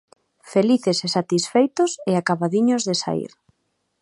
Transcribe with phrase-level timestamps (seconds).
[0.51, 3.31] Felices e satisfeitos, e acabadiños de saír.